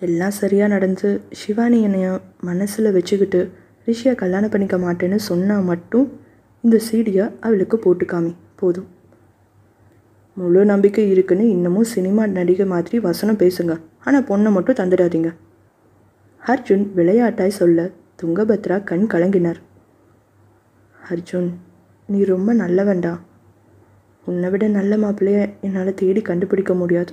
[0.00, 1.08] எல்லாம் சரியாக நடந்து
[1.40, 2.08] சிவானி என்னைய
[2.40, 3.40] மனசில் வச்சுக்கிட்டு
[3.86, 6.06] ரிஷியை கல்யாணம் பண்ணிக்க மாட்டேன்னு சொன்னால் மட்டும்
[6.64, 8.86] இந்த சீடியை அவளுக்கு போட்டு காமி போதும்.
[10.36, 13.74] முழு நம்பிக்கை இருக்குன்னு இன்னமும் சினிமா நடிகை மாதிரி வசனம் பேசுங்க.
[14.04, 15.30] ஆனால் பொண்ணை மட்டும் தந்துடாதீங்க.
[16.42, 17.90] அர்ஜுன் விளையாட்டாய் சொல்ல
[18.22, 19.60] துங்கபத்ரா கண் கலங்கினார்.
[21.10, 21.50] அர்ஜுன்
[22.06, 23.12] நீ ரொம்ப நல்லவன்டா.
[24.26, 27.12] உன்னை விட நல்ல மாப்பிள்ளைய என்னால் தேடி கண்டுபிடிக்க முடியாது.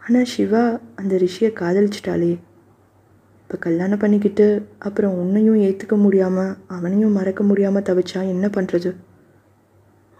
[0.00, 0.62] ஆனால் சிவா
[0.94, 2.32] அந்த ரிஷியை காதலிச்சிட்டாளே.
[3.52, 4.44] இப்போ கல்யாணம் பண்ணிக்கிட்டு
[4.78, 8.90] அப்புறம் உன்னையும் ஏற்றுக்க முடியாமல் அவனையும் மறக்க முடியாமல் தவிச்சா என்ன பண்ணுறது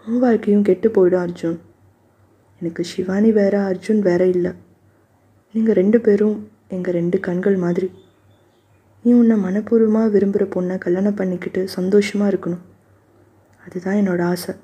[0.05, 1.55] உன் வாழ்க்கையும் கெட்டு போயிடும் அர்ஜுன்.
[2.61, 4.51] எனக்கு சிவானி வேற அர்ஜுன் வேற இல்லை.
[5.51, 6.35] நீங்கள் ரெண்டு பேரும்
[6.67, 7.89] எங்கள் ரெண்டு கண்கள் மாதிரி.
[9.05, 12.63] நீ உன்னை மனப்பூர்வமாக விரும்புகிற பொண்ணை கல்யாணம் பண்ணிக்கிட்டு சந்தோஷமாக இருக்கணும்.
[13.65, 14.55] அதுதான் என்னோட ஆசை.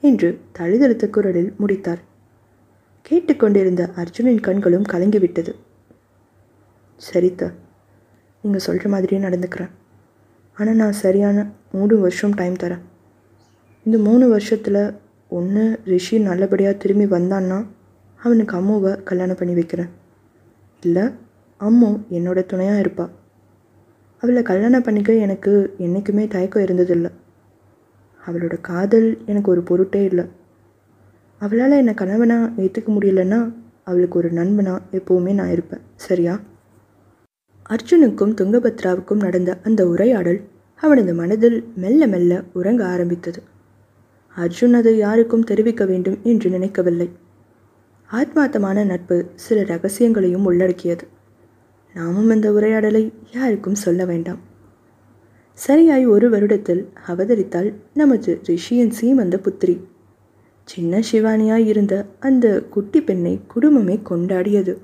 [0.00, 2.00] என்று தழுதழுத்த குரலில் முடித்தார்.
[3.02, 5.54] கேட்டுக்கொண்டிருந்த அர்ஜுனின் கண்களும் கலங்கிவிட்டது.
[7.00, 7.52] சரித்த
[8.44, 9.72] நீங்கள் சொல்கிற மாதிரியே நடந்துக்கிறேன்.
[10.56, 12.82] ஆனால் நான் சரியான மூணு வருஷம் டைம் தரேன்.
[13.84, 14.94] இந்த மூணு வருஷத்தில்
[15.28, 17.66] ஒன்று ரிஷி நல்லபடியாக திரும்பி வந்தான்னா
[18.20, 19.90] அவனுக்கு அம்முவை கல்யாணம் பண்ணி வைக்கிறேன்.
[20.82, 21.02] இல்லை
[21.60, 23.08] அம்மு என்னோட துணையாக இருப்பா.
[24.22, 27.10] அவளை கல்யாணம் பண்ணிக்க எனக்கு என்றைக்குமே தயக்கம் இருந்ததில்லை.
[28.26, 30.24] அவளோட காதல் எனக்கு ஒரு பொருட்டே இல்லை.
[31.38, 33.52] அவளால் என்னை கணவனாக ஏற்றுக்க முடியலன்னா
[33.84, 35.80] அவளுக்கு ஒரு நண்பனா எப்போவுமே நான் இருப்பேன்.
[35.96, 36.34] சரியா?
[37.70, 40.40] அர்ஜுனுக்கும் துங்கபத்ராவுக்கும் நடந்த அந்த உரையாடல்
[40.74, 43.42] அவனது மனதில் மெல்ல மெல்ல உறங்க ஆரம்பித்தது.
[44.36, 47.10] அர்ஜுன் அதை யாருக்கும் தெரிவிக்க வேண்டும் என்று நினைக்கவில்லை.
[48.12, 51.06] ஆத்மார்த்தமான நட்பு சில ரகசியங்களையும் உள்ளடக்கியது.
[51.94, 54.38] நாமும் இந்த உரையாடலை யாருக்கும் சொல்ல வேண்டாம்.
[55.52, 59.80] சரியாய் ஒரு வருடத்தில் அவதரித்தால் நமது ரிஷியின் சீமந்த புத்திரி.
[60.64, 64.76] சின்ன சிவானியாய் இருந்த அந்த குட்டி பெண்ணை குடும்பமே கொண்டாடியது.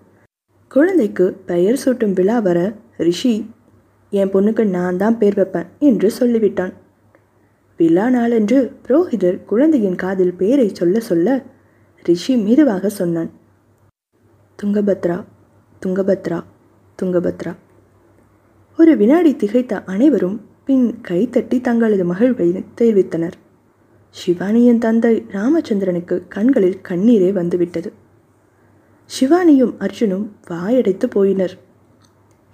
[0.68, 3.50] குழந்தைக்கு பெயர் சூட்டும் விழா வர ரிஷி
[4.10, 6.72] என் பொண்ணுக்கு நான் தான் பேர் வைப்பேன் என்று சொல்லிவிட்டான்.
[7.76, 11.44] விழா நாளன்று புரோஹிதர் குழந்தையின் காதில் பேரை சொல்ல சொல்ல
[12.02, 13.30] ரிஷி மெதுவாக சொன்னான்.
[14.62, 15.24] துங்கபத்ரா
[15.86, 16.44] துங்கபத்ரா
[17.02, 17.56] துங்கபத்ரா.
[18.78, 23.38] ஒரு வினாடி திகைத்த அனைவரும் பின் கைத்தட்டி தங்களது மகிழ்வை தெரிவித்தனர்.
[24.10, 28.06] சிவானியின் தந்தை ராமச்சந்திரனுக்கு கண்களில் கண்ணீரே வந்துவிட்டது.
[29.10, 31.54] சிவானியும் அர்ஜுனும் வாயடைத்து போயினர்.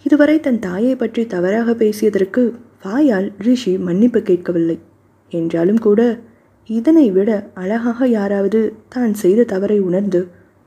[0.03, 2.43] இதுவரை தன் தாயை பற்றி தவறாக பேசியதற்கு
[2.83, 4.77] வாயால் ரிஷி மன்னிப்பு கேட்கவில்லை.
[5.33, 6.01] என்றாலும் கூட
[6.69, 10.21] இதனை விட அழகாக யாராவது தான் செய்த தவறை உணர்ந்து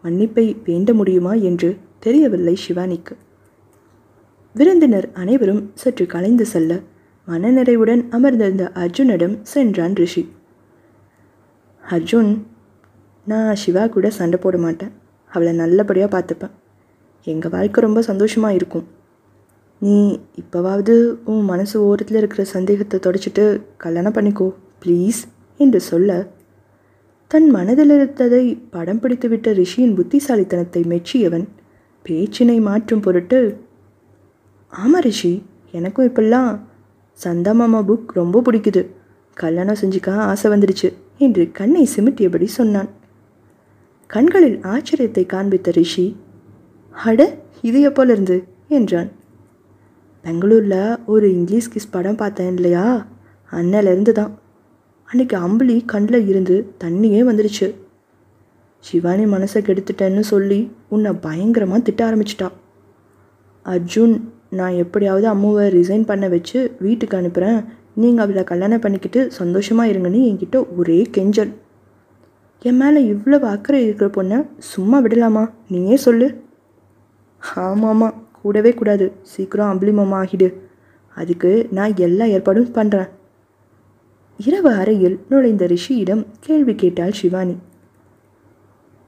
[0.04, 1.70] மன்னிப்பை வேண்ட முடியுமா என்று
[2.00, 3.16] தெரியவில்லை சிவானிக்கு.
[4.56, 6.80] விருந்தினர் அனைவரும் சற்று கலைந்து செல்ல
[7.28, 10.24] மனநிறைவுடன் அமர்ந்திருந்த அர்ஜுனிடம் சென்றான் ரிஷி.
[11.84, 12.32] அர்ஜுன்
[13.28, 14.94] நான் சிவா கூட சண்டை போட மாட்டேன்.
[15.32, 16.54] அவளை நல்லபடியாக பார்த்துப்பேன்.
[17.28, 18.86] எங்கள் வாழ்க்கை ரொம்ப சந்தோஷமாக இருக்கும்.
[19.82, 19.96] நீ
[20.42, 23.44] இப்போவாவது உன் மனசு ஓரத்தில் இருக்கிற சந்தேகத்தை தொடச்சிட்டு
[23.78, 24.48] கல்யாணம் பண்ணிக்கோ
[24.84, 25.20] ப்ளீஸ்
[25.60, 26.12] என்று சொல்ல
[27.32, 31.46] தன் மனதில் இருந்ததை படம் பிடித்துவிட்ட ரிஷியின் புத்திசாலித்தனத்தை மெச்சியவன்
[32.06, 33.40] பேச்சினை மாற்றும் பொருட்டு
[34.74, 35.34] ஆமாம் ரிஷி
[35.72, 36.52] எனக்கும் இப்பெல்லாம்
[37.20, 38.82] சந்தா மாமா புக் ரொம்ப பிடிக்குது.
[39.38, 42.90] கல்யாணம் செஞ்சுக்க ஆசை வந்துடுச்சு என்று கண்ணை சிமிட்டியபடி சொன்னான்.
[44.10, 46.06] கண்களில் ஆச்சரியத்தை காண்பித்த ரிஷி
[46.96, 47.22] அட
[47.62, 49.10] இது எப்போலிருந்து என்றான்.
[50.26, 52.86] பெங்களூரில் ஒரு இங்கிலீஷ் கிஸ் படம் பார்த்தேன் இல்லையா?
[53.52, 54.32] அன்னிலேருந்து தான்.
[55.10, 57.68] அன்றைக்கி அம்புலி கண்ணில் இருந்து தண்ணியே வந்துடுச்சு
[58.84, 60.60] சிவானி மனசை கெடுத்துட்டேன்னு சொல்லி
[60.96, 62.50] உன்னை பயங்கரமாக திட்ட ஆரம்பிச்சிட்டா.
[63.66, 64.16] அர்ஜுன்
[64.50, 67.60] நான் எப்படியாவது அம்முவை ரிசைன் பண்ண வச்சு வீட்டுக்கு அனுப்புகிறேன்
[68.02, 71.52] நீங்கள் அவளை கல்யாணம் பண்ணிக்கிட்டு சந்தோஷமாக இருங்கன்னு என்கிட்ட ஒரே கெஞ்சல்.
[72.62, 75.44] என் மேலே இவ்வளவு அக்கறை இருக்கிற பொண்ணை சும்மா விடலாமா?
[75.70, 76.28] நீயே சொல்லு.
[77.56, 79.06] ஆமாம்மா கூடவே கூடாது.
[79.22, 80.50] சீக்கிரம் அம்பளிமம் ஆகிடு.
[81.18, 83.10] அதுக்கு நான் எல்லா ஏற்பாடும் பண்ணுறேன்
[84.40, 87.56] இரவு அறையில் நுழைந்த ரிஷியிடம் கேள்வி கேட்டாள் சிவானி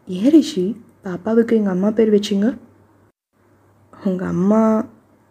[0.08, 0.66] ஏன் ரிஷி
[1.04, 2.48] பாப்பாவுக்கு எங்கள் அம்மா பேர் வச்சிங்க?
[4.06, 4.64] உங்கள் அம்மா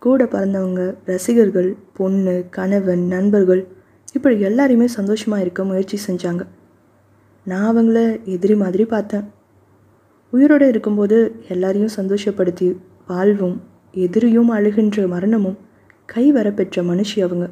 [0.02, 3.62] கூட பிறந்தவங்க ரசிகர்கள் பொண்ணு கணவன் நண்பர்கள்
[4.12, 6.42] இப்படி எல்லாரையுமே சந்தோஷமாக இருக்க முயற்சி செஞ்சாங்க.
[7.51, 9.27] நான் அவங்கள எதிரி மாதிரி பார்த்தேன்.
[10.33, 12.69] உயிரோடு இருக்கும்போது எல்லாரையும் சந்தோஷப்படுத்தி
[13.09, 13.57] வாழ்வும்
[13.93, 15.59] எதிரியும் அழுகின்ற மரணமும்
[16.13, 17.47] கைவர பெற்ற மனுஷி அவங்க.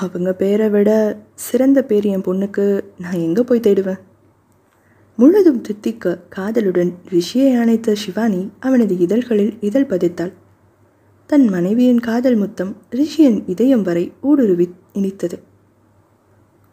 [0.00, 0.90] அவங்க பேரை விட
[1.34, 2.66] சிறந்த பேர் என் பொண்ணுக்கு
[2.98, 4.00] நான் எங்கே போய் தேடுவேன்?
[5.18, 10.32] முழுதும் தித்திக்க காதலுடன் ரிஷியை அணைத்த சிவானி அவனது இதழ்களில் இதழ் பதித்தாள்.
[11.30, 15.38] தன் மனைவியின் காதல் முத்தம் ரிஷியின் இதயம் வரை ஊடுருவி இனித்தது.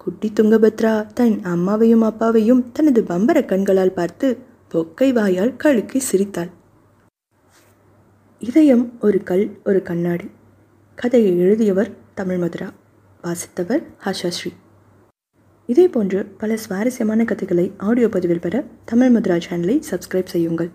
[0.02, 4.28] குட்டி துங்கபத்ரா தன் அம்மாவையும் அப்பாவையும் தனது பம்பர கண்களால் பார்த்து
[4.74, 6.50] பொக்கை வாயால் கழுக்கி சிரித்தாள்.
[8.42, 10.28] இதயம் ஒரு கல் ஒரு கண்ணாடி.
[10.96, 12.70] கதையை எழுதியவர் தமிழ் மதுரா
[13.24, 14.52] வாசித்தவர் ஹாஷாஸ்ரீ
[15.70, 20.72] இதே போன்று பல சுவாரஸ்யமான கதைகளை ஆடியோ பதிவில் பெற தமிழ் மதுரா சேனலை சப்ஸ்கிரைப் செய்யுங்கள்.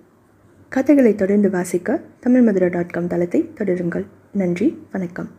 [0.72, 4.06] கதைகளை தொடர்ந்து வாசிக்க தமிழ் மதுரா டாட் காம் தளத்தை தொடருங்கள்.
[4.32, 5.30] நன்றி வணக்கம்.